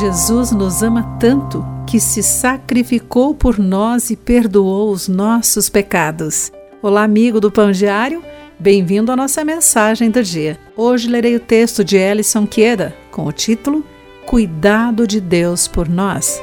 [0.00, 6.50] Jesus nos ama tanto que se sacrificou por nós e perdoou os nossos pecados.
[6.80, 8.24] Olá, amigo do Pão Diário,
[8.58, 10.58] bem-vindo à nossa mensagem do dia.
[10.74, 13.84] Hoje lerei o texto de Ellison Queda com o título
[14.24, 16.40] Cuidado de Deus por Nós.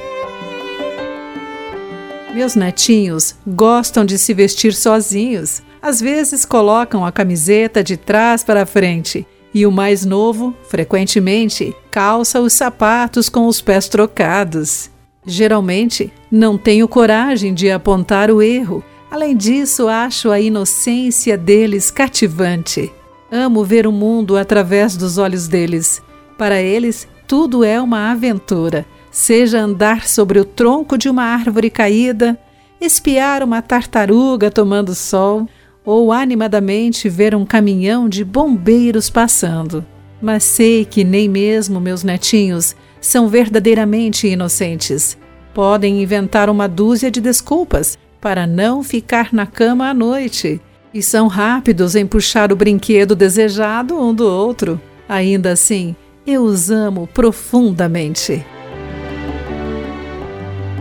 [2.35, 5.63] Meus netinhos gostam de se vestir sozinhos.
[5.81, 9.25] Às vezes colocam a camiseta de trás para frente
[9.57, 14.91] e o mais novo, frequentemente, calça os sapatos com os pés trocados.
[15.25, 18.83] Geralmente, não tenho coragem de apontar o erro.
[19.09, 22.91] Além disso, acho a inocência deles cativante.
[23.31, 26.03] Amo ver o mundo através dos olhos deles.
[26.37, 32.39] Para eles, tudo é uma aventura, seja andar sobre o tronco de uma árvore caída,
[32.79, 35.47] espiar uma tartaruga tomando sol
[35.87, 39.85] ou animadamente ver um caminhão de bombeiros passando.
[40.21, 45.17] Mas sei que nem mesmo meus netinhos são verdadeiramente inocentes.
[45.53, 50.59] Podem inventar uma dúzia de desculpas para não ficar na cama à noite
[50.93, 54.81] e são rápidos em puxar o brinquedo desejado um do outro.
[55.07, 58.45] Ainda assim, eu os amo profundamente.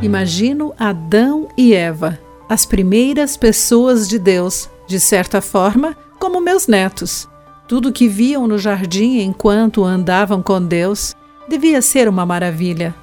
[0.02, 2.18] Imagino Adão e Eva,
[2.48, 7.28] as primeiras pessoas de Deus, de certa forma, como meus netos.
[7.68, 11.14] Tudo que viam no jardim enquanto andavam com Deus
[11.48, 12.94] devia ser uma maravilha.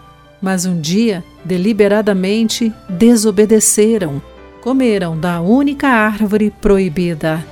[0.41, 4.21] Mas um dia, deliberadamente, desobedeceram.
[4.61, 7.45] Comeram da única árvore proibida.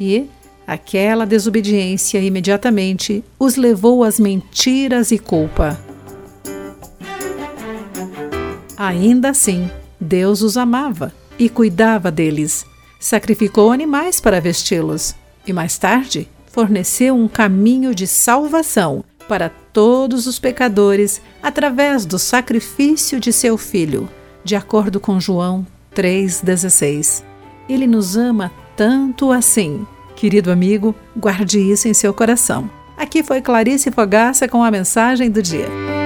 [0.00, 0.28] E
[0.66, 5.78] aquela desobediência imediatamente os levou às mentiras e culpa.
[8.76, 9.70] Ainda assim,
[10.00, 12.64] Deus os amava e cuidava deles
[12.98, 15.14] sacrificou animais para vesti-los
[15.46, 23.20] e mais tarde forneceu um caminho de salvação para todos os pecadores através do sacrifício
[23.20, 24.08] de seu filho,
[24.42, 27.22] de acordo com João 3,16.
[27.68, 29.86] Ele nos ama tanto assim.
[30.16, 32.68] Querido amigo, guarde isso em seu coração.
[32.96, 35.97] Aqui foi Clarice Fogaça com a mensagem do dia.